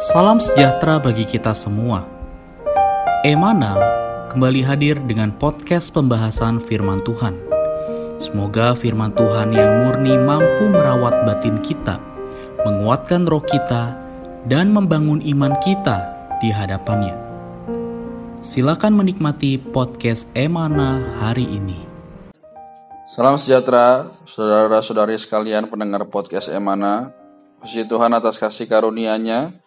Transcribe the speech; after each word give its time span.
Salam 0.00 0.40
sejahtera 0.40 0.96
bagi 0.96 1.28
kita 1.28 1.52
semua. 1.52 2.08
Emana 3.20 3.76
kembali 4.32 4.64
hadir 4.64 4.96
dengan 5.04 5.28
podcast 5.28 5.92
pembahasan 5.92 6.56
firman 6.56 7.04
Tuhan. 7.04 7.36
Semoga 8.16 8.72
firman 8.72 9.12
Tuhan 9.12 9.52
yang 9.52 9.84
murni 9.84 10.16
mampu 10.16 10.72
merawat 10.72 11.28
batin 11.28 11.60
kita, 11.60 12.00
menguatkan 12.64 13.28
roh 13.28 13.44
kita, 13.44 13.92
dan 14.48 14.72
membangun 14.72 15.20
iman 15.20 15.52
kita 15.60 16.08
di 16.40 16.48
hadapannya. 16.48 17.12
Silakan 18.40 18.96
menikmati 18.96 19.60
podcast 19.60 20.32
Emana 20.32 20.96
hari 21.20 21.44
ini. 21.44 21.76
Salam 23.04 23.36
sejahtera, 23.36 24.08
saudara-saudari 24.24 25.20
sekalian 25.20 25.68
pendengar 25.68 26.08
podcast 26.08 26.48
Emana. 26.48 27.12
Puji 27.60 27.84
Tuhan 27.84 28.16
atas 28.16 28.40
kasih 28.40 28.64
karunia-Nya 28.64 29.59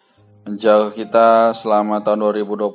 menjaga 0.44 0.92
kita 0.92 1.28
selama 1.56 2.04
tahun 2.04 2.20
2021 2.44 2.68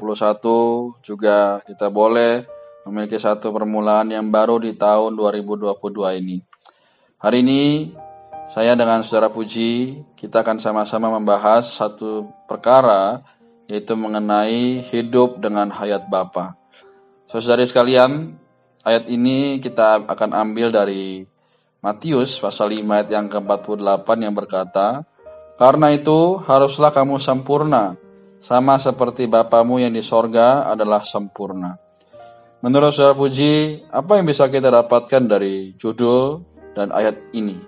juga 1.05 1.61
kita 1.69 1.93
boleh 1.93 2.49
memiliki 2.89 3.21
satu 3.21 3.53
permulaan 3.53 4.09
yang 4.09 4.25
baru 4.33 4.57
di 4.57 4.73
tahun 4.73 5.13
2022 5.13 5.77
ini. 6.17 6.41
Hari 7.21 7.45
ini 7.45 7.93
saya 8.49 8.73
dengan 8.73 9.05
saudara 9.05 9.29
Puji 9.29 10.01
kita 10.17 10.41
akan 10.41 10.57
sama-sama 10.57 11.13
membahas 11.13 11.69
satu 11.69 12.25
perkara 12.49 13.21
yaitu 13.69 13.93
mengenai 13.93 14.81
hidup 14.89 15.37
dengan 15.37 15.69
hayat 15.69 16.09
Bapa. 16.09 16.57
Saudara 17.29 17.61
sekalian, 17.61 18.33
ayat 18.81 19.05
ini 19.05 19.61
kita 19.61 20.01
akan 20.09 20.33
ambil 20.33 20.73
dari 20.73 21.29
Matius 21.85 22.41
pasal 22.41 22.73
5 22.73 22.81
ayat 22.81 23.09
yang 23.13 23.29
ke-48 23.29 24.07
yang 24.17 24.33
berkata, 24.33 25.05
karena 25.59 25.91
itu, 25.91 26.39
haruslah 26.47 26.95
kamu 26.95 27.19
sempurna, 27.19 27.99
sama 28.39 28.79
seperti 28.79 29.27
Bapamu 29.27 29.83
yang 29.83 29.91
di 29.91 29.99
sorga 29.99 30.71
adalah 30.71 31.03
sempurna. 31.03 31.75
Menurut 32.63 32.95
saudara 32.95 33.15
Puji, 33.15 33.83
apa 33.91 34.19
yang 34.19 34.27
bisa 34.27 34.47
kita 34.47 34.71
dapatkan 34.71 35.27
dari 35.27 35.75
judul 35.75 36.43
dan 36.75 36.95
ayat 36.95 37.19
ini? 37.35 37.59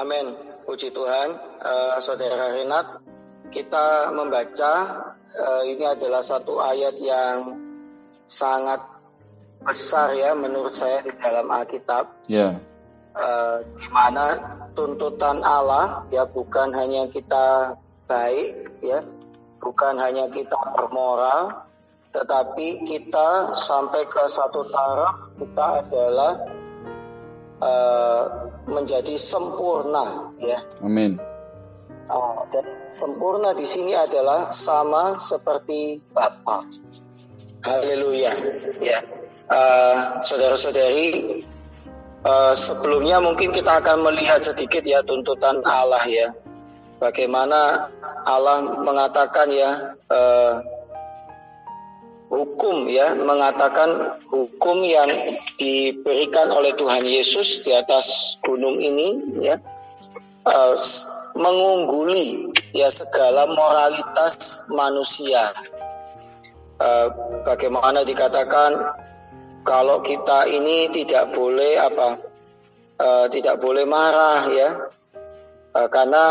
Amin. 0.00 0.32
Puji 0.64 0.96
Tuhan, 0.96 1.28
uh, 1.60 1.96
saudara 2.00 2.48
Renat, 2.56 3.04
kita 3.52 4.16
membaca 4.16 4.72
uh, 5.28 5.62
ini 5.68 5.84
adalah 5.84 6.24
satu 6.24 6.56
ayat 6.56 6.96
yang 6.96 7.60
sangat 8.24 8.80
besar 9.60 10.16
ya 10.16 10.32
menurut 10.32 10.72
saya 10.72 11.04
di 11.04 11.12
dalam 11.20 11.52
Alkitab. 11.52 12.28
Ya. 12.32 12.36
Yeah. 12.36 12.52
Uh, 13.14 13.62
di 13.76 13.88
mana 13.92 14.24
tuntutan 14.74 15.40
Allah 15.42 16.04
ya 16.10 16.26
bukan 16.28 16.74
hanya 16.74 17.06
kita 17.08 17.78
baik 18.04 18.68
ya 18.84 19.00
bukan 19.62 19.96
hanya 19.96 20.28
kita 20.28 20.58
bermoral 20.76 21.64
tetapi 22.14 22.86
kita 22.86 23.50
sampai 23.50 24.06
ke 24.06 24.22
satu 24.30 24.70
taraf 24.70 25.34
kita 25.34 25.66
adalah 25.82 26.32
uh, 27.58 28.22
menjadi 28.70 29.18
sempurna 29.18 30.30
ya. 30.38 30.58
Amin. 30.78 31.18
Uh, 32.06 32.44
dan 32.52 32.64
sempurna 32.86 33.56
di 33.56 33.66
sini 33.66 33.96
adalah 33.96 34.52
sama 34.52 35.16
seperti 35.16 35.98
Bapa. 36.12 36.68
Haleluya 37.64 38.32
ya. 38.78 38.98
Uh, 39.48 40.20
saudara-saudari 40.20 41.40
Uh, 42.24 42.56
sebelumnya 42.56 43.20
mungkin 43.20 43.52
kita 43.52 43.84
akan 43.84 44.00
melihat 44.00 44.40
sedikit 44.40 44.80
ya 44.80 45.04
tuntutan 45.04 45.60
Allah 45.68 46.00
ya. 46.08 46.32
Bagaimana 46.96 47.92
Allah 48.24 48.80
mengatakan 48.80 49.44
ya 49.52 49.92
uh, 50.08 50.56
hukum 52.32 52.88
ya 52.88 53.12
mengatakan 53.20 54.16
hukum 54.32 54.80
yang 54.80 55.10
diberikan 55.60 56.48
oleh 56.48 56.72
Tuhan 56.80 57.04
Yesus 57.04 57.60
di 57.60 57.76
atas 57.76 58.40
gunung 58.40 58.80
ini 58.80 59.20
ya 59.44 59.60
uh, 60.48 60.74
mengungguli 61.36 62.48
ya 62.72 62.88
segala 62.88 63.52
moralitas 63.52 64.64
manusia. 64.72 65.44
Uh, 66.80 67.06
bagaimana 67.44 68.00
dikatakan 68.02 69.03
kalau 69.64 70.04
kita 70.04 70.44
ini 70.52 70.92
tidak 70.92 71.32
boleh 71.32 71.80
apa 71.80 72.20
uh, 73.00 73.26
tidak 73.32 73.58
boleh 73.58 73.88
marah 73.88 74.44
ya. 74.52 74.70
Uh, 75.74 75.88
karena 75.90 76.24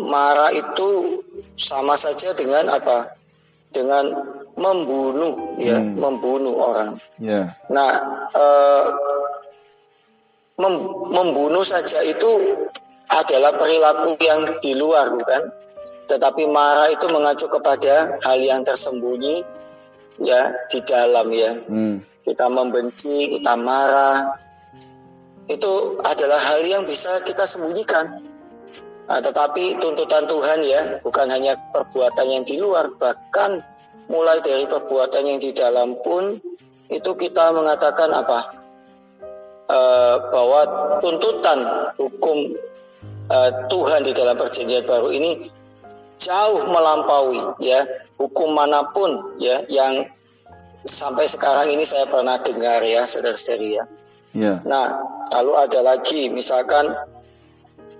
marah 0.00 0.50
itu 0.50 1.22
sama 1.54 1.94
saja 1.94 2.32
dengan 2.34 2.66
apa? 2.72 3.14
Dengan 3.70 4.10
membunuh 4.54 5.54
ya 5.60 5.78
hmm. 5.78 5.98
membunuh 5.98 6.54
orang. 6.54 6.90
Yeah. 7.18 7.52
nah 7.66 7.90
uh, 8.32 8.84
mem 10.62 10.74
membunuh 11.10 11.62
saja 11.66 11.98
itu 12.06 12.32
adalah 13.10 13.50
perilaku 13.54 14.14
yang 14.22 14.40
di 14.62 14.72
luar 14.78 15.12
bukan? 15.14 15.42
Tetapi 16.04 16.48
marah 16.48 16.88
itu 16.94 17.06
mengacu 17.10 17.46
kepada 17.50 18.16
hal 18.24 18.38
yang 18.40 18.62
tersembunyi 18.62 19.42
ya 20.22 20.54
di 20.70 20.78
dalam 20.86 21.26
ya. 21.34 21.52
Hmm 21.66 22.13
kita 22.24 22.48
membenci, 22.48 23.38
kita 23.38 23.54
marah, 23.60 24.40
itu 25.46 25.72
adalah 26.00 26.40
hal 26.40 26.60
yang 26.64 26.82
bisa 26.88 27.20
kita 27.22 27.44
sembunyikan. 27.44 28.24
Nah, 29.04 29.20
tetapi 29.20 29.76
tuntutan 29.76 30.24
Tuhan 30.24 30.58
ya, 30.64 30.80
bukan 31.04 31.28
hanya 31.28 31.52
perbuatan 31.76 32.26
yang 32.32 32.42
di 32.48 32.56
luar, 32.56 32.88
bahkan 32.96 33.60
mulai 34.08 34.40
dari 34.40 34.64
perbuatan 34.64 35.22
yang 35.28 35.38
di 35.40 35.52
dalam 35.52 35.96
pun 36.00 36.40
itu 36.88 37.10
kita 37.16 37.52
mengatakan 37.52 38.08
apa? 38.12 38.40
E, 39.64 39.80
bahwa 40.28 40.60
tuntutan 41.00 41.58
hukum 41.96 42.52
e, 43.28 43.36
Tuhan 43.68 44.00
di 44.04 44.12
dalam 44.12 44.36
perjanjian 44.36 44.84
baru 44.84 45.08
ini 45.08 45.40
jauh 46.20 46.68
melampaui 46.68 47.40
ya 47.64 47.80
hukum 48.20 48.52
mana 48.52 48.92
pun 48.92 49.34
ya 49.40 49.64
yang 49.72 50.04
sampai 50.84 51.24
sekarang 51.24 51.72
ini 51.72 51.82
saya 51.82 52.04
pernah 52.08 52.36
dengar 52.40 52.80
ya 52.84 53.02
saudara-saudari 53.08 53.80
ya. 53.80 53.84
Yeah. 54.34 54.58
Nah, 54.68 55.00
lalu 55.32 55.52
ada 55.56 55.80
lagi 55.80 56.28
misalkan 56.28 56.92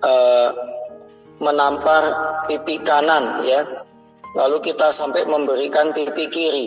uh, 0.04 0.48
menampar 1.40 2.02
pipi 2.46 2.78
kanan 2.84 3.40
ya. 3.42 3.84
Lalu 4.34 4.58
kita 4.66 4.90
sampai 4.90 5.22
memberikan 5.30 5.94
pipi 5.94 6.26
kiri. 6.26 6.66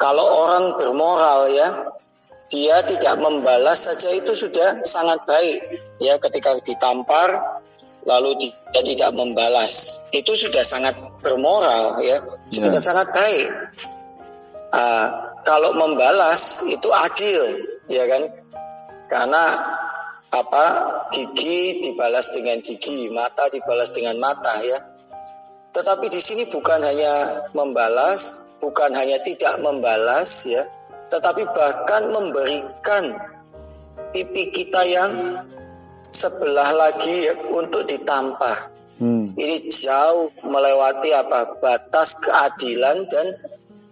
Kalau 0.00 0.24
orang 0.24 0.72
bermoral 0.80 1.52
ya, 1.52 1.68
dia 2.50 2.76
tidak 2.88 3.20
membalas 3.22 3.86
saja 3.86 4.10
itu 4.10 4.34
sudah 4.34 4.82
sangat 4.82 5.22
baik 5.24 5.60
ya 6.02 6.18
ketika 6.18 6.58
ditampar 6.66 7.62
lalu 8.08 8.34
dia 8.40 8.82
tidak 8.82 9.14
membalas 9.14 10.02
itu 10.10 10.34
sudah 10.34 10.64
sangat 10.64 10.96
bermoral 11.22 11.94
ya 12.02 12.18
sudah 12.50 12.72
yeah. 12.74 12.82
sangat 12.82 13.06
baik 13.14 13.46
uh, 14.74 15.06
kalau 15.46 15.70
membalas 15.76 16.62
itu 16.66 16.88
adil 17.06 17.42
ya 17.90 18.04
kan? 18.06 18.22
Karena 19.10 19.44
apa? 20.30 20.64
Gigi 21.10 21.82
dibalas 21.82 22.30
dengan 22.30 22.62
gigi 22.62 23.10
mata 23.10 23.50
dibalas 23.50 23.90
dengan 23.90 24.18
mata 24.22 24.52
ya. 24.62 24.78
Tetapi 25.74 26.06
di 26.06 26.20
sini 26.22 26.46
bukan 26.50 26.82
hanya 26.82 27.46
membalas 27.54 28.50
bukan 28.62 28.90
hanya 28.94 29.18
tidak 29.26 29.58
membalas 29.58 30.46
ya. 30.46 30.62
Tetapi 31.10 31.42
bahkan 31.50 32.14
memberikan 32.14 33.18
pipi 34.14 34.54
kita 34.54 34.82
yang 34.86 35.42
sebelah 36.10 36.70
lagi 36.74 37.30
ya, 37.30 37.34
untuk 37.54 37.86
ditampar. 37.86 38.70
Hmm. 39.00 39.24
ini 39.32 39.56
jauh 39.64 40.28
melewati 40.44 41.08
apa? 41.16 41.56
Batas 41.56 42.20
keadilan 42.20 43.08
dan 43.08 43.32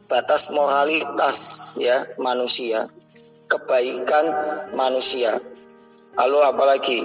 batas 0.09 0.49
moralitas 0.51 1.71
ya 1.77 2.09
manusia, 2.17 2.89
kebaikan 3.47 4.25
manusia. 4.73 5.37
Lalu 6.19 6.39
apalagi 6.51 6.99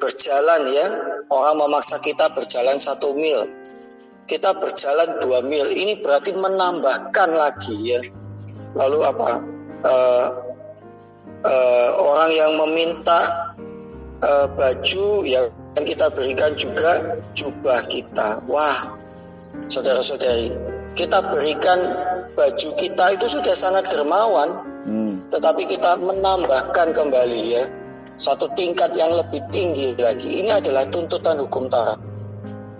berjalan 0.00 0.62
ya, 0.72 0.86
orang 1.30 1.56
memaksa 1.60 2.00
kita 2.02 2.32
berjalan 2.32 2.80
satu 2.80 3.14
mil, 3.14 3.46
kita 4.26 4.50
berjalan 4.56 5.20
dua 5.22 5.44
mil, 5.46 5.68
ini 5.70 6.00
berarti 6.00 6.34
menambahkan 6.34 7.30
lagi 7.30 7.76
ya. 7.84 8.00
Lalu 8.74 8.98
apa? 9.06 9.30
Uh, 9.80 10.26
uh, 11.44 11.90
orang 12.00 12.30
yang 12.32 12.52
meminta 12.56 13.52
uh, 14.20 14.46
baju 14.56 15.24
ya 15.24 15.40
kita 15.78 16.10
berikan 16.12 16.52
juga 16.58 17.20
jubah 17.32 17.80
kita. 17.88 18.44
Wah, 18.50 18.98
saudara-saudari, 19.70 20.52
kita 20.98 21.22
berikan 21.30 21.78
baju 22.40 22.68
kita 22.80 23.04
itu 23.20 23.26
sudah 23.28 23.52
sangat 23.52 23.84
dermawan, 23.92 24.64
hmm. 24.88 25.28
tetapi 25.28 25.68
kita 25.68 26.00
menambahkan 26.00 26.96
kembali 26.96 27.40
ya 27.52 27.68
satu 28.16 28.48
tingkat 28.56 28.96
yang 28.96 29.12
lebih 29.12 29.44
tinggi 29.52 29.92
lagi. 30.00 30.40
Ini 30.40 30.56
adalah 30.56 30.88
tuntutan 30.88 31.36
hukum 31.36 31.68
Taurat. 31.68 32.00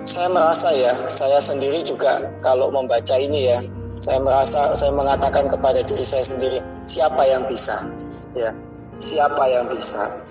saya 0.01 0.33
merasa 0.33 0.73
ya, 0.73 0.97
saya 1.05 1.37
sendiri 1.45 1.85
juga 1.85 2.25
kalau 2.41 2.73
membaca 2.73 3.21
ini 3.21 3.53
ya, 3.53 3.61
saya 4.01 4.17
merasa 4.25 4.73
saya 4.73 4.97
mengatakan 4.97 5.45
kepada 5.45 5.85
diri 5.85 6.01
saya 6.01 6.25
sendiri, 6.25 6.57
siapa 6.89 7.21
yang 7.29 7.45
bisa? 7.53 7.77
Ya, 8.33 8.49
siapa 8.97 9.45
yang 9.53 9.69
bisa? 9.69 10.25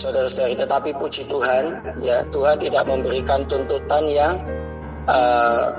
Saudara-saudari, 0.00 0.56
tetapi 0.56 0.96
puji 0.96 1.28
Tuhan, 1.28 1.92
ya 2.00 2.24
Tuhan 2.32 2.56
tidak 2.56 2.88
memberikan 2.88 3.44
tuntutan 3.52 4.04
yang 4.08 4.32
uh, 5.04 5.76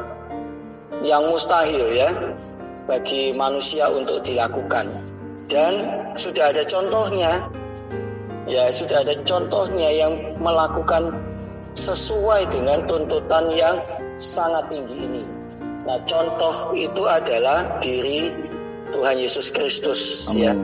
yang 1.01 1.25
mustahil 1.27 1.89
ya 1.89 2.09
bagi 2.87 3.35
manusia 3.35 3.87
untuk 3.91 4.23
dilakukan. 4.25 4.89
Dan 5.47 5.73
sudah 6.17 6.51
ada 6.51 6.63
contohnya, 6.65 7.31
ya 8.47 8.63
sudah 8.71 9.03
ada 9.03 9.15
contohnya 9.23 9.89
yang 9.93 10.13
melakukan 10.39 11.13
sesuai 11.73 12.47
dengan 12.53 12.85
tuntutan 12.85 13.49
yang 13.53 13.77
sangat 14.15 14.69
tinggi 14.69 15.09
ini. 15.09 15.23
Nah, 15.83 15.99
contoh 16.07 16.71
itu 16.77 17.03
adalah 17.03 17.75
diri 17.83 18.31
Tuhan 18.93 19.17
Yesus 19.19 19.51
Kristus 19.51 20.31
ya. 20.37 20.55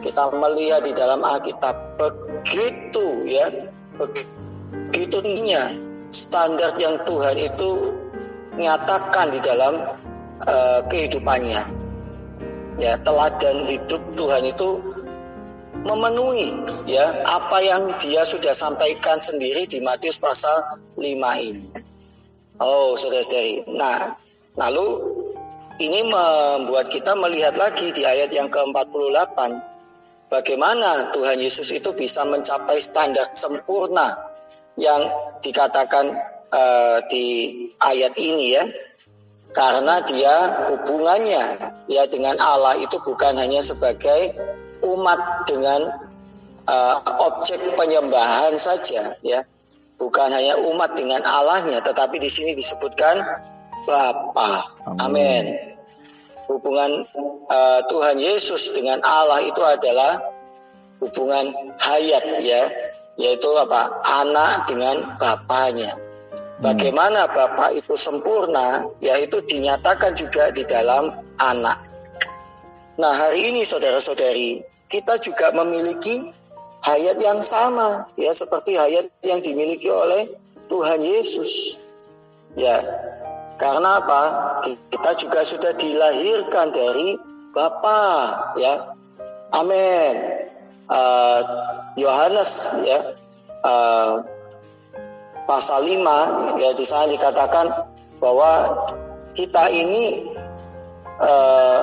Kita 0.00 0.32
melihat 0.32 0.84
di 0.84 0.92
dalam 0.96 1.20
Alkitab 1.24 1.96
begitu 1.96 3.06
ya, 3.24 3.46
begitu 3.96 5.16
tingginya 5.20 5.76
standar 6.10 6.74
yang 6.76 6.98
Tuhan 7.06 7.36
itu 7.38 7.94
nyatakan 8.58 9.30
di 9.30 9.40
dalam 9.40 9.99
uh, 10.46 10.80
kehidupannya. 10.88 11.62
Ya, 12.78 12.96
teladan 13.04 13.66
hidup 13.66 14.00
Tuhan 14.16 14.46
itu 14.46 14.80
memenuhi 15.84 16.60
ya 16.84 17.04
apa 17.24 17.58
yang 17.60 17.88
dia 17.96 18.20
sudah 18.24 18.52
sampaikan 18.52 19.16
sendiri 19.20 19.64
di 19.68 19.80
Matius 19.80 20.20
pasal 20.20 20.80
5 20.96 21.04
ini. 21.40 21.68
Oh, 22.60 22.92
saudara-saudari. 22.92 23.64
Nah, 23.72 24.12
lalu 24.60 24.86
ini 25.80 26.04
membuat 26.04 26.92
kita 26.92 27.16
melihat 27.16 27.56
lagi 27.56 27.88
di 27.96 28.04
ayat 28.04 28.28
yang 28.36 28.52
ke-48 28.52 29.38
bagaimana 30.28 31.08
Tuhan 31.16 31.40
Yesus 31.40 31.72
itu 31.72 31.88
bisa 31.96 32.20
mencapai 32.28 32.76
standar 32.76 33.32
sempurna 33.32 34.28
yang 34.76 35.08
dikatakan 35.40 36.12
uh, 36.52 36.98
di 37.08 37.56
ayat 37.80 38.12
ini 38.20 38.60
ya. 38.60 38.64
Karena 39.50 39.98
dia 40.06 40.62
hubungannya 40.70 41.44
ya 41.90 42.02
dengan 42.06 42.38
Allah 42.38 42.78
itu 42.78 42.94
bukan 43.02 43.34
hanya 43.34 43.58
sebagai 43.58 44.30
umat 44.86 45.20
dengan 45.46 45.90
uh, 46.70 46.96
objek 47.26 47.58
penyembahan 47.74 48.54
saja 48.54 49.10
ya. 49.26 49.40
Bukan 49.98 50.32
hanya 50.32 50.56
umat 50.70 50.96
dengan 50.96 51.20
Allahnya 51.26 51.82
tetapi 51.82 52.16
di 52.22 52.30
sini 52.30 52.54
disebutkan 52.54 53.20
Bapa. 53.84 54.70
Amin. 55.02 55.50
Hubungan 56.46 57.06
uh, 57.50 57.80
Tuhan 57.90 58.16
Yesus 58.22 58.70
dengan 58.74 59.02
Allah 59.02 59.42
itu 59.44 59.60
adalah 59.60 60.12
hubungan 61.02 61.74
hayat 61.78 62.24
ya. 62.38 62.62
Yaitu 63.20 63.50
apa? 63.60 64.00
Anak 64.24 64.64
dengan 64.70 64.96
bapaknya. 65.20 66.09
Bagaimana 66.60 67.28
bapak 67.32 67.76
itu 67.76 67.96
sempurna 67.96 68.88
yaitu 69.00 69.40
dinyatakan 69.44 70.12
juga 70.16 70.52
di 70.52 70.64
dalam 70.68 71.12
anak 71.40 71.78
nah 73.00 73.12
hari 73.12 73.52
ini 73.52 73.64
saudara-saudari 73.64 74.60
kita 74.90 75.16
juga 75.22 75.52
memiliki 75.56 76.32
hayat 76.84 77.16
yang 77.20 77.40
sama 77.44 78.08
ya 78.16 78.32
seperti 78.32 78.76
hayat 78.76 79.08
yang 79.24 79.40
dimiliki 79.44 79.88
oleh 79.88 80.40
Tuhan 80.70 81.00
Yesus. 81.02 81.82
Ya. 82.54 82.78
Karena 83.58 84.00
apa? 84.00 84.22
Kita 84.88 85.10
juga 85.20 85.44
sudah 85.44 85.74
dilahirkan 85.76 86.72
dari 86.72 87.18
Bapa, 87.52 88.00
ya. 88.56 88.94
Amin. 89.52 90.14
Uh, 90.90 91.42
Yohanes 91.94 92.74
ya 92.82 92.98
uh, 93.62 94.26
pasal 95.50 95.82
5 95.82 96.62
ya 96.62 96.70
di 96.78 96.84
sana 96.86 97.10
dikatakan 97.10 97.66
bahwa 98.22 98.70
kita 99.34 99.66
ini 99.66 100.30
uh, 101.18 101.80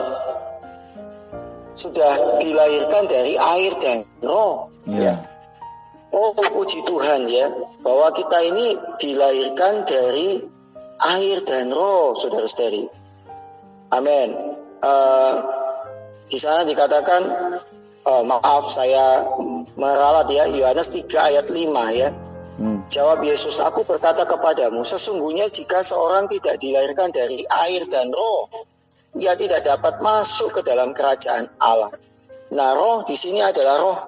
sudah 1.76 2.40
dilahirkan 2.40 3.04
dari 3.12 3.36
air 3.36 3.76
dan 3.84 4.08
roh. 4.24 4.72
Yeah. 4.88 5.20
Oh 6.16 6.32
puji 6.56 6.80
Tuhan 6.88 7.28
ya 7.28 7.52
bahwa 7.84 8.08
kita 8.16 8.40
ini 8.56 8.80
dilahirkan 9.04 9.84
dari 9.84 10.40
air 11.20 11.38
dan 11.44 11.68
roh, 11.68 12.16
saudara-saudari. 12.16 12.88
Amin. 13.92 14.56
Uh, 14.80 15.44
di 16.28 16.40
sana 16.40 16.64
dikatakan, 16.64 17.22
oh, 18.08 18.24
maaf 18.24 18.64
saya 18.68 19.28
meralat 19.76 20.28
ya 20.32 20.44
Yohanes 20.56 20.90
3 20.92 21.30
ayat 21.36 21.46
5 21.52 22.00
ya. 22.00 22.10
Hmm. 22.58 22.82
Jawab 22.90 23.22
Yesus, 23.22 23.62
aku 23.62 23.86
berkata 23.86 24.26
kepadamu, 24.26 24.82
sesungguhnya 24.82 25.46
jika 25.54 25.78
seorang 25.86 26.26
tidak 26.26 26.58
dilahirkan 26.58 27.14
dari 27.14 27.46
air 27.70 27.86
dan 27.86 28.10
roh, 28.10 28.50
ia 29.14 29.38
tidak 29.38 29.62
dapat 29.62 30.02
masuk 30.02 30.58
ke 30.58 30.62
dalam 30.66 30.90
kerajaan 30.94 31.46
Allah. 31.62 31.94
Nah, 32.54 32.70
roh 32.74 33.06
di 33.06 33.14
sini 33.14 33.42
adalah 33.42 33.78
roh 33.78 34.00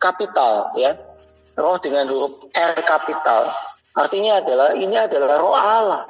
kapital 0.00 0.72
ya. 0.80 0.92
Roh 1.60 1.76
dengan 1.82 2.08
huruf 2.08 2.48
R 2.56 2.72
kapital. 2.88 3.44
Artinya 4.00 4.40
adalah 4.40 4.72
ini 4.78 4.96
adalah 4.96 5.36
roh 5.36 5.56
Allah. 5.56 6.02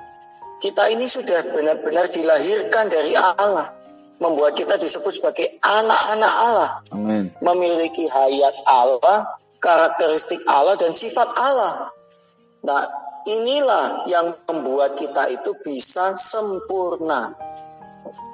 Kita 0.60 0.92
ini 0.92 1.08
sudah 1.08 1.42
benar-benar 1.50 2.06
dilahirkan 2.12 2.86
dari 2.86 3.16
Allah. 3.16 3.72
Membuat 4.20 4.52
kita 4.52 4.76
disebut 4.76 5.16
sebagai 5.16 5.48
anak-anak 5.64 6.32
Allah. 6.36 6.70
Amin. 6.92 7.32
Memiliki 7.40 8.04
hayat 8.04 8.52
Allah, 8.68 9.39
karakteristik 9.60 10.40
Allah 10.48 10.74
dan 10.80 10.90
sifat 10.96 11.28
Allah. 11.36 11.92
Nah, 12.64 12.82
inilah 13.28 14.08
yang 14.08 14.32
membuat 14.48 14.96
kita 14.96 15.28
itu 15.32 15.52
bisa 15.64 16.16
sempurna 16.16 17.36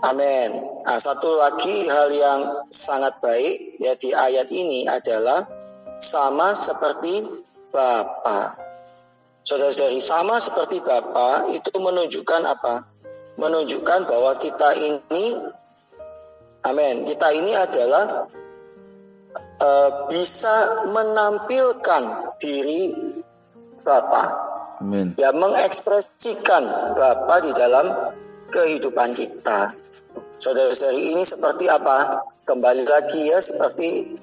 Amin. 0.04 0.50
Nah, 0.84 0.98
satu 1.00 1.40
lagi 1.40 1.88
hal 1.88 2.08
yang 2.12 2.40
sangat 2.68 3.16
baik 3.24 3.80
ya 3.80 3.96
di 3.96 4.12
ayat 4.12 4.52
ini 4.52 4.84
adalah 4.84 5.48
sama 5.96 6.52
seperti 6.52 7.24
Bapa. 7.72 8.54
Saudara-saudari, 9.42 10.02
sama 10.04 10.36
seperti 10.36 10.84
Bapa 10.84 11.48
itu 11.48 11.72
menunjukkan 11.80 12.42
apa? 12.44 12.84
Menunjukkan 13.40 14.04
bahwa 14.04 14.36
kita 14.36 14.76
ini 14.76 15.40
amin. 16.68 17.08
Kita 17.08 17.28
ini 17.32 17.56
adalah 17.56 18.28
uh, 19.60 19.90
bisa 20.10 20.86
menampilkan 20.92 22.02
diri 22.40 22.92
Bapa. 23.86 24.24
Amin. 24.82 25.14
Ya 25.16 25.32
mengekspresikan 25.32 26.64
Bapa 26.96 27.36
di 27.40 27.52
dalam 27.56 27.86
kehidupan 28.52 29.14
kita. 29.16 29.72
Saudara-saudari 30.40 31.16
ini 31.16 31.22
seperti 31.24 31.68
apa? 31.68 32.24
Kembali 32.46 32.84
lagi 32.86 33.26
ya 33.26 33.38
seperti 33.42 34.16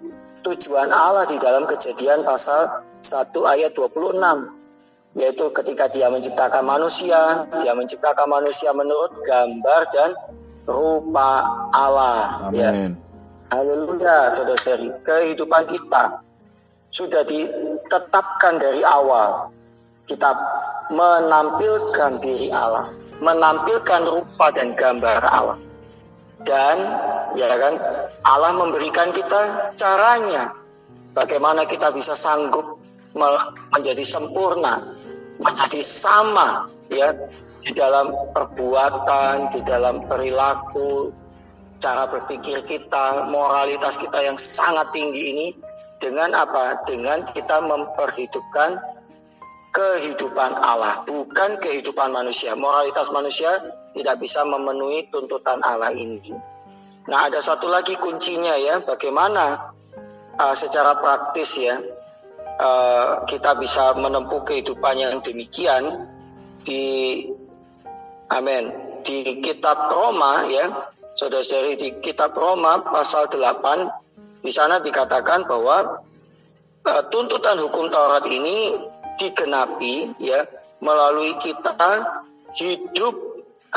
tujuan 0.43 0.89
Allah 0.91 1.27
di 1.27 1.37
dalam 1.39 1.67
kejadian 1.67 2.23
pasal 2.23 2.83
1 3.03 3.35
ayat 3.55 3.71
26 3.75 4.19
yaitu 5.13 5.45
ketika 5.53 5.85
dia 5.93 6.09
menciptakan 6.09 6.65
manusia, 6.65 7.45
dia 7.61 7.77
menciptakan 7.77 8.25
manusia 8.25 8.73
menurut 8.73 9.13
gambar 9.21 9.81
dan 9.93 10.09
rupa 10.65 11.45
Allah. 11.69 12.49
Ya. 12.49 12.73
Amin. 12.73 12.97
Ya. 12.97 13.02
Haleluya, 13.53 14.33
saudara-saudari. 14.33 14.89
Kehidupan 15.05 15.69
kita 15.69 16.25
sudah 16.89 17.21
ditetapkan 17.29 18.57
dari 18.57 18.81
awal. 18.81 19.53
Kita 20.09 20.33
menampilkan 20.89 22.17
diri 22.17 22.49
Allah, 22.49 22.89
menampilkan 23.21 24.01
rupa 24.09 24.49
dan 24.51 24.73
gambar 24.73 25.21
Allah 25.29 25.57
dan 26.43 26.77
ya 27.33 27.49
kan 27.59 27.73
Allah 28.27 28.51
memberikan 28.55 29.09
kita 29.15 29.73
caranya 29.79 30.51
bagaimana 31.15 31.63
kita 31.63 31.91
bisa 31.95 32.13
sanggup 32.13 32.79
menjadi 33.71 34.03
sempurna 34.03 34.83
menjadi 35.39 35.79
sama 35.81 36.67
ya 36.91 37.15
di 37.63 37.71
dalam 37.71 38.11
perbuatan 38.35 39.47
di 39.55 39.59
dalam 39.63 40.03
perilaku 40.05 41.15
cara 41.83 42.07
berpikir 42.07 42.63
kita 42.63 43.27
moralitas 43.27 43.99
kita 43.99 44.23
yang 44.23 44.39
sangat 44.39 44.87
tinggi 44.95 45.35
ini 45.35 45.47
dengan 45.99 46.31
apa 46.31 46.79
dengan 46.87 47.27
kita 47.27 47.59
memperhidupkan 47.59 48.79
kehidupan 49.73 50.53
Allah, 50.63 51.03
bukan 51.03 51.59
kehidupan 51.59 52.15
manusia. 52.15 52.55
Moralitas 52.55 53.11
manusia 53.11 53.49
tidak 53.91 54.21
bisa 54.23 54.47
memenuhi 54.47 55.11
tuntutan 55.11 55.59
Allah 55.65 55.91
ini. 55.91 56.31
Nah, 57.09 57.27
ada 57.27 57.43
satu 57.43 57.67
lagi 57.67 57.99
kuncinya 57.99 58.53
ya, 58.55 58.79
bagaimana 58.79 59.73
uh, 60.39 60.55
secara 60.55 61.01
praktis 61.03 61.59
ya 61.59 61.75
uh, 62.61 63.27
kita 63.27 63.57
bisa 63.59 63.97
menempuh 63.99 64.45
kehidupan 64.47 64.95
yang 64.95 65.19
demikian. 65.19 66.09
di 66.63 67.27
amin 68.31 68.71
di 69.03 69.43
kitab 69.43 69.91
Roma 69.91 70.47
ya 70.47 70.71
saudara-saudari 71.13 71.77
di 71.77 71.89
kitab 72.01 72.33
Roma 72.33 72.81
pasal 72.81 73.29
8 73.29 74.43
di 74.43 74.51
sana 74.51 74.81
dikatakan 74.81 75.45
bahwa 75.45 76.01
uh, 76.83 77.01
tuntutan 77.13 77.61
hukum 77.61 77.87
Taurat 77.93 78.25
ini 78.27 78.75
digenapi 79.21 80.17
ya 80.17 80.43
melalui 80.81 81.37
kita 81.37 81.77
hidup 82.57 83.15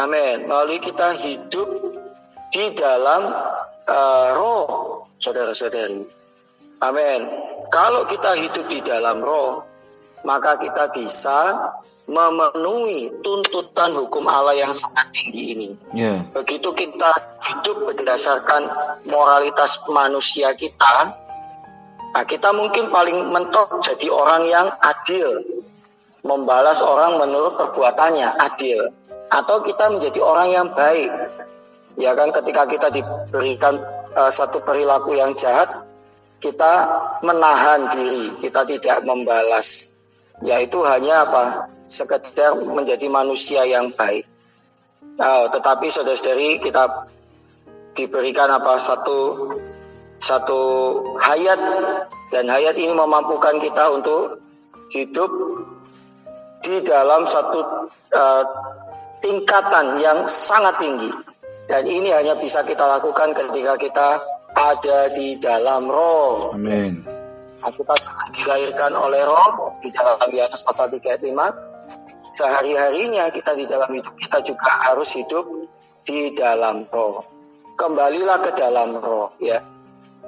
amin 0.01 0.49
melalui 0.49 0.81
kita 0.81 1.13
hidup 1.21 1.69
di 2.51 2.73
dalam 2.73 3.29
uh, 3.85 4.29
roh 4.35 4.69
saudara-saudari 5.21 6.17
amin. 6.81 7.21
Kalau 7.67 8.07
kita 8.07 8.39
hidup 8.39 8.67
di 8.71 8.79
dalam 8.87 9.19
roh 9.19 9.66
maka 10.27 10.59
kita 10.59 10.91
bisa 10.91 11.71
memenuhi 12.07 13.11
tuntutan 13.23 13.95
hukum 13.95 14.27
Allah 14.27 14.59
yang 14.59 14.75
sangat 14.75 15.11
tinggi 15.15 15.45
ini. 15.55 15.69
Yeah. 15.95 16.27
Begitu 16.35 16.71
kita 16.75 17.11
hidup 17.43 17.87
berdasarkan 17.95 18.67
moralitas 19.07 19.87
manusia 19.91 20.55
kita, 20.59 21.15
nah 22.15 22.25
kita 22.27 22.51
mungkin 22.55 22.91
paling 22.91 23.31
mentok 23.31 23.79
jadi 23.83 24.07
orang 24.11 24.43
yang 24.47 24.67
adil, 24.83 25.47
membalas 26.23 26.83
orang 26.83 27.23
menurut 27.23 27.59
perbuatannya 27.59 28.39
adil, 28.39 28.91
atau 29.31 29.63
kita 29.63 29.91
menjadi 29.91 30.19
orang 30.23 30.49
yang 30.51 30.69
baik. 30.75 31.11
Ya 31.97 32.13
kan, 32.13 32.29
ketika 32.29 32.69
kita 32.69 32.93
diberikan 32.93 33.81
uh, 34.15 34.29
satu 34.29 34.61
perilaku 34.61 35.17
yang 35.17 35.33
jahat, 35.33 35.87
kita 36.45 36.73
menahan 37.25 37.89
diri, 37.89 38.37
kita 38.37 38.69
tidak 38.69 39.01
membalas. 39.09 39.96
Yaitu 40.45 40.81
hanya 40.85 41.25
apa? 41.29 41.45
sekedar 41.87 42.59
menjadi 42.67 43.07
manusia 43.07 43.63
yang 43.63 43.95
baik. 43.95 44.27
Nah, 45.17 45.49
tetapi 45.49 45.87
saudara-saudari 45.89 46.61
kita 46.61 47.09
diberikan 47.97 48.53
apa 48.53 48.77
satu 48.77 49.49
satu 50.21 50.61
hayat 51.17 51.57
dan 52.29 52.45
hayat 52.51 52.77
ini 52.77 52.93
memampukan 52.93 53.57
kita 53.63 53.97
untuk 53.97 54.43
hidup 54.93 55.31
di 56.61 56.83
dalam 56.85 57.25
satu 57.25 57.89
uh, 58.13 58.45
tingkatan 59.23 59.97
yang 60.03 60.29
sangat 60.29 60.77
tinggi 60.83 61.09
dan 61.71 61.87
ini 61.89 62.13
hanya 62.13 62.37
bisa 62.37 62.61
kita 62.67 62.85
lakukan 62.85 63.33
ketika 63.33 63.79
kita 63.81 64.09
ada 64.57 64.99
di 65.17 65.41
dalam 65.41 65.89
roh. 65.89 66.53
Amin. 66.53 67.01
Kita 67.61 67.95
dilahirkan 68.33 68.93
oleh 68.95 69.23
roh 69.25 69.75
di 69.81 69.89
dalam 69.91 70.29
Yohanes 70.29 70.63
pasal 70.63 70.93
3 70.93 71.03
ayat 71.03 71.23
5 71.25 72.37
sehari-harinya 72.37 73.33
kita 73.33 73.57
di 73.57 73.65
dalam 73.65 73.89
hidup 73.97 74.13
kita 74.21 74.45
juga 74.45 74.85
harus 74.85 75.17
hidup 75.17 75.45
di 76.05 76.37
dalam 76.37 76.85
roh. 76.93 77.25
Kembalilah 77.77 78.39
ke 78.45 78.53
dalam 78.57 79.01
roh 79.01 79.33
ya. 79.41 79.61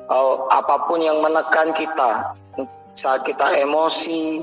Oh, 0.09 0.49
apa 0.49 0.89
pun 0.89 1.05
yang 1.05 1.21
menekan 1.21 1.77
kita 1.77 2.33
saat 2.97 3.29
kita 3.29 3.61
emosi, 3.61 4.41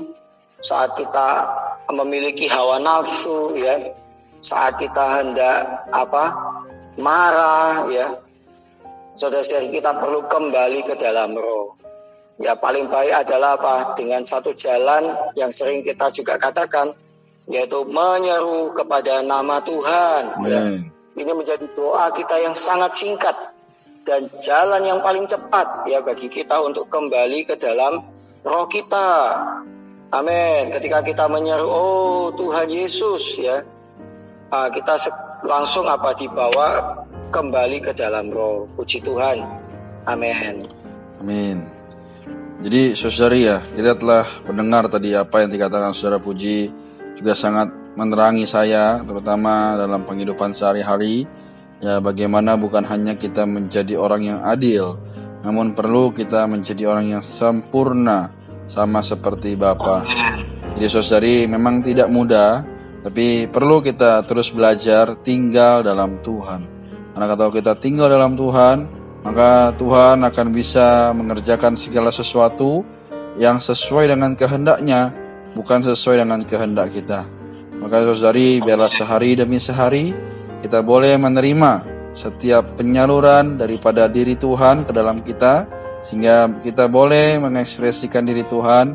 saat 0.62 0.94
kita 0.94 1.28
memiliki 1.90 2.46
hawa 2.46 2.78
nafsu 2.78 3.58
ya, 3.58 3.94
saat 4.38 4.78
kita 4.78 5.22
hendak 5.22 5.90
apa? 5.90 6.54
marah 6.96 7.84
ya. 7.92 8.08
Saudara-saudari 9.16 9.72
kita 9.72 9.96
perlu 9.96 10.24
kembali 10.28 10.80
ke 10.84 10.96
dalam 10.96 11.36
roh. 11.36 11.76
Ya 12.36 12.52
paling 12.52 12.92
baik 12.92 13.26
adalah 13.26 13.56
apa? 13.56 13.96
Dengan 13.96 14.20
satu 14.20 14.52
jalan 14.52 15.32
yang 15.40 15.48
sering 15.48 15.80
kita 15.80 16.12
juga 16.12 16.36
katakan, 16.36 16.92
yaitu 17.48 17.86
menyeru 17.88 18.76
kepada 18.76 19.24
nama 19.24 19.64
Tuhan. 19.64 20.22
Ya. 20.44 20.60
Ini 21.16 21.32
menjadi 21.32 21.64
doa 21.72 22.12
kita 22.12 22.36
yang 22.44 22.52
sangat 22.52 22.92
singkat 22.92 23.32
dan 24.04 24.28
jalan 24.36 24.84
yang 24.84 25.00
paling 25.00 25.24
cepat 25.24 25.88
ya 25.88 26.04
bagi 26.04 26.28
kita 26.28 26.60
untuk 26.60 26.92
kembali 26.92 27.48
ke 27.48 27.56
dalam 27.56 28.04
roh 28.44 28.66
kita. 28.68 29.08
Amin. 30.14 30.70
Ketika 30.70 31.02
kita 31.02 31.26
menyeru, 31.26 31.66
oh 31.66 32.30
Tuhan 32.36 32.70
Yesus 32.70 33.40
ya, 33.40 33.64
ah, 34.54 34.68
kita 34.70 34.94
langsung 35.42 35.88
apa 35.90 36.14
dibawa 36.14 37.00
kembali 37.34 37.82
ke 37.82 37.92
dalam 37.96 38.30
roh. 38.30 38.70
Puji 38.78 39.02
Tuhan. 39.02 39.42
Amin. 40.06 40.62
Amin. 41.18 41.75
Jadi 42.56 42.96
saudari 42.96 43.44
ya, 43.44 43.60
kita 43.60 44.00
telah 44.00 44.24
mendengar 44.48 44.88
tadi 44.88 45.12
apa 45.12 45.44
yang 45.44 45.52
dikatakan 45.52 45.92
saudara 45.92 46.16
Puji 46.16 46.72
juga 47.16 47.36
sangat 47.36 47.68
menerangi 47.96 48.44
saya 48.44 49.00
terutama 49.04 49.76
dalam 49.80 50.04
penghidupan 50.04 50.52
sehari-hari 50.52 51.24
ya 51.80 52.00
bagaimana 52.00 52.56
bukan 52.60 52.84
hanya 52.84 53.16
kita 53.16 53.48
menjadi 53.48 53.96
orang 53.96 54.22
yang 54.24 54.40
adil 54.44 55.00
namun 55.40 55.72
perlu 55.72 56.12
kita 56.12 56.44
menjadi 56.44 56.92
orang 56.92 57.16
yang 57.16 57.24
sempurna 57.24 58.28
sama 58.68 59.00
seperti 59.00 59.56
Bapa. 59.56 60.04
Jadi 60.76 60.86
saudari 60.92 61.36
memang 61.48 61.80
tidak 61.80 62.12
mudah 62.12 62.66
tapi 63.00 63.46
perlu 63.46 63.80
kita 63.80 64.26
terus 64.26 64.50
belajar 64.50 65.14
tinggal 65.22 65.86
dalam 65.86 66.20
Tuhan. 66.20 66.60
Karena 67.14 67.26
kalau 67.32 67.48
kita 67.54 67.78
tinggal 67.78 68.12
dalam 68.12 68.36
Tuhan, 68.36 68.84
maka 69.26 69.74
Tuhan 69.74 70.22
akan 70.22 70.46
bisa 70.54 71.10
mengerjakan 71.10 71.74
segala 71.74 72.14
sesuatu 72.14 72.86
yang 73.42 73.58
sesuai 73.58 74.14
dengan 74.14 74.38
kehendaknya 74.38 75.10
bukan 75.58 75.82
sesuai 75.82 76.22
dengan 76.22 76.46
kehendak 76.46 76.94
kita. 76.94 77.26
Maka 77.82 78.06
saudari, 78.06 78.62
biarlah 78.62 78.88
sehari 78.88 79.34
demi 79.34 79.58
sehari 79.58 80.14
kita 80.62 80.80
boleh 80.80 81.18
menerima 81.18 81.82
setiap 82.16 82.78
penyaluran 82.78 83.60
daripada 83.60 84.08
diri 84.08 84.38
Tuhan 84.38 84.86
ke 84.88 84.92
dalam 84.94 85.20
kita 85.20 85.68
sehingga 86.00 86.48
kita 86.62 86.86
boleh 86.86 87.42
mengekspresikan 87.42 88.24
diri 88.24 88.46
Tuhan 88.46 88.94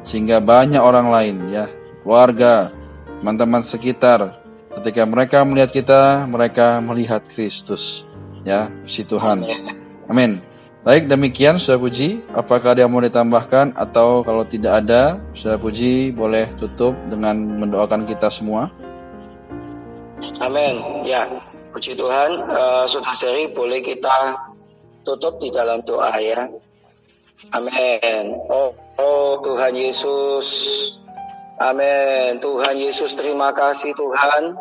sehingga 0.00 0.40
banyak 0.40 0.80
orang 0.80 1.12
lain 1.12 1.36
ya, 1.52 1.68
keluarga, 2.02 2.72
teman-teman 3.20 3.60
sekitar 3.60 4.40
ketika 4.80 5.04
mereka 5.04 5.44
melihat 5.44 5.70
kita, 5.70 6.02
mereka 6.26 6.80
melihat 6.80 7.22
Kristus. 7.28 8.09
Ya, 8.44 8.72
si 8.88 9.04
Tuhan. 9.04 9.44
Amin. 10.08 10.40
Baik, 10.80 11.12
demikian 11.12 11.60
Saudara 11.60 11.84
Puji. 11.84 12.24
Apakah 12.32 12.72
ada 12.72 12.88
yang 12.88 12.92
mau 12.92 13.04
ditambahkan 13.04 13.76
atau 13.76 14.24
kalau 14.24 14.48
tidak 14.48 14.80
ada, 14.80 15.20
Saudara 15.36 15.60
Puji 15.60 16.08
boleh 16.08 16.48
tutup 16.56 16.96
dengan 17.12 17.36
mendoakan 17.36 18.08
kita 18.08 18.32
semua. 18.32 18.72
Amin. 20.40 21.04
Ya, 21.04 21.28
puji 21.76 21.96
Tuhan. 22.00 22.48
Uh, 22.48 22.84
Saudara 22.88 23.12
Seri, 23.12 23.52
boleh 23.52 23.84
kita 23.84 24.40
tutup 25.04 25.36
di 25.36 25.52
dalam 25.52 25.84
doa 25.84 26.08
ya. 26.16 26.48
Amin. 27.52 28.36
Oh, 28.48 28.72
oh 29.00 29.36
Tuhan 29.44 29.76
Yesus. 29.76 30.48
Amin. 31.60 32.40
Tuhan 32.40 32.80
Yesus, 32.80 33.12
terima 33.16 33.52
kasih 33.52 33.92
Tuhan. 33.96 34.56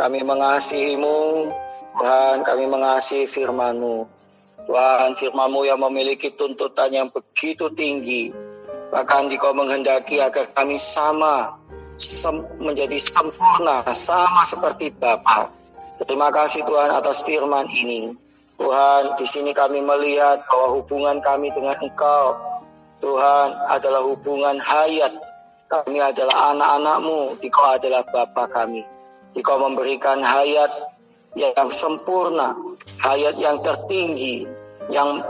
Kami 0.00 0.24
mengasihimu. 0.24 1.52
Tuhan, 1.92 2.40
kami 2.44 2.64
mengasihi 2.68 3.28
firman-Mu. 3.28 4.22
Tuhan 4.66 5.18
firmamu 5.18 5.66
yang 5.66 5.82
memiliki 5.82 6.32
tuntutan 6.38 6.88
yang 6.94 7.08
begitu 7.10 7.66
tinggi. 7.74 8.30
Bahkan 8.92 9.32
kau 9.40 9.56
menghendaki 9.56 10.20
agar 10.20 10.46
kami 10.52 10.76
sama 10.78 11.56
sem 11.96 12.44
menjadi 12.60 12.96
sempurna 12.96 13.82
sama 13.92 14.42
seperti 14.44 14.92
Bapa. 14.96 15.50
Terima 16.00 16.32
kasih 16.32 16.64
Tuhan 16.64 16.90
atas 16.94 17.24
firman 17.26 17.66
ini. 17.72 18.14
Tuhan, 18.60 19.18
di 19.18 19.26
sini 19.26 19.50
kami 19.50 19.82
melihat 19.82 20.46
bahwa 20.46 20.78
hubungan 20.78 21.18
kami 21.18 21.50
dengan 21.50 21.74
Engkau, 21.82 22.38
Tuhan, 23.02 23.48
adalah 23.66 24.02
hubungan 24.06 24.54
hayat. 24.62 25.10
Kami 25.66 25.98
adalah 25.98 26.54
anak-anakmu, 26.54 27.42
Engkau 27.42 27.66
adalah 27.66 28.06
Bapa 28.12 28.46
kami. 28.52 28.86
Engkau 29.34 29.56
memberikan 29.58 30.20
hayat 30.20 30.70
yang 31.38 31.68
sempurna, 31.72 32.52
hayat 33.00 33.40
yang 33.40 33.60
tertinggi, 33.64 34.44
yang 34.92 35.24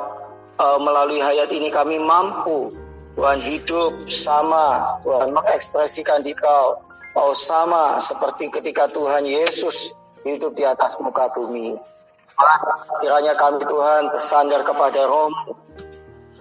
uh, 0.59 0.79
melalui 0.83 1.23
hayat 1.23 1.51
ini 1.55 1.71
kami 1.71 1.99
mampu 2.03 2.73
Tuhan 3.13 3.41
hidup 3.45 3.93
sama 4.09 4.97
Tuhan 5.05 5.37
mengekspresikan 5.37 6.25
di 6.25 6.33
kau 6.33 6.81
oh 7.13 7.37
sama 7.37 8.01
seperti 8.01 8.49
ketika 8.49 8.89
Tuhan 8.89 9.29
Yesus 9.29 9.93
hidup 10.25 10.57
di 10.57 10.65
atas 10.65 10.97
muka 10.99 11.29
bumi. 11.37 11.77
Kiranya 13.05 13.37
kami 13.37 13.61
Tuhan 13.69 14.09
bersandar 14.11 14.65
kepada 14.65 15.05
Rom 15.05 15.35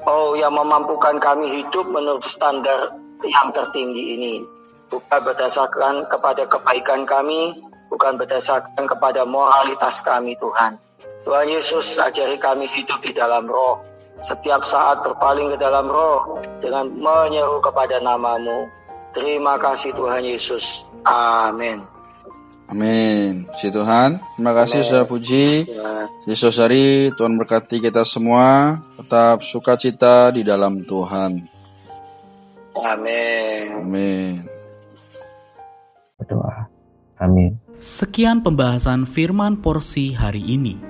Oh 0.01 0.33
yang 0.33 0.57
memampukan 0.57 1.21
kami 1.21 1.61
hidup 1.61 1.85
menurut 1.93 2.25
standar 2.25 2.97
yang 3.21 3.47
tertinggi 3.53 4.17
ini. 4.17 4.35
Bukan 4.89 5.21
berdasarkan 5.21 6.09
kepada 6.09 6.49
kebaikan 6.49 7.05
kami 7.05 7.53
bukan 7.91 8.15
berdasarkan 8.15 8.87
kepada 8.87 9.27
moralitas 9.27 9.99
kami 9.99 10.39
Tuhan. 10.39 10.79
Tuhan 11.27 11.47
Yesus 11.51 11.99
ajari 11.99 12.39
kami 12.39 12.65
hidup 12.65 13.03
di 13.03 13.11
dalam 13.11 13.45
roh. 13.45 13.83
Setiap 14.21 14.63
saat 14.63 15.03
berpaling 15.03 15.53
ke 15.53 15.57
dalam 15.59 15.91
roh 15.91 16.39
dengan 16.63 16.87
menyeru 16.87 17.59
kepada 17.59 17.99
namamu. 17.99 18.71
Terima 19.11 19.59
kasih 19.59 19.91
Tuhan 19.91 20.23
Yesus. 20.23 20.87
Amin. 21.03 21.83
Amin. 22.71 23.43
Puji 23.51 23.67
Tuhan. 23.75 24.23
Terima 24.39 24.53
kasih 24.55 24.79
Amin. 24.79 24.87
Saudara 24.87 25.05
Puji. 25.09 25.67
Ya. 25.67 26.07
Yesus 26.23 26.55
hari 26.55 27.11
Tuhan 27.19 27.35
berkati 27.35 27.83
kita 27.83 28.07
semua. 28.07 28.79
Tetap 28.95 29.43
sukacita 29.43 30.31
di 30.31 30.47
dalam 30.47 30.79
Tuhan. 30.87 31.43
Amin. 32.71 33.67
Amin. 33.83 34.50
Amin. 37.21 37.61
Sekian 37.77 38.41
pembahasan 38.41 39.05
firman 39.05 39.61
porsi 39.61 40.09
hari 40.11 40.41
ini. 40.41 40.81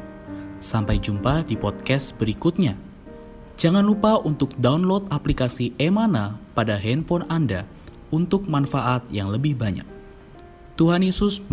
Sampai 0.64 0.98
jumpa 1.04 1.44
di 1.44 1.60
podcast 1.60 2.16
berikutnya. 2.16 2.80
Jangan 3.60 3.84
lupa 3.84 4.18
untuk 4.24 4.56
download 4.58 5.12
aplikasi 5.12 5.76
Emana 5.76 6.40
pada 6.56 6.80
handphone 6.80 7.28
Anda 7.28 7.68
untuk 8.10 8.48
manfaat 8.48 9.04
yang 9.12 9.30
lebih 9.30 9.60
banyak. 9.60 9.86
Tuhan 10.80 11.04
Yesus 11.04 11.44